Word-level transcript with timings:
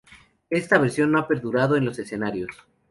Esta 0.49 0.79
versión 0.79 1.11
no 1.11 1.19
ha 1.19 1.27
perdurado 1.27 1.75
en 1.75 1.85
los 1.85 1.99
escenarios. 1.99 2.49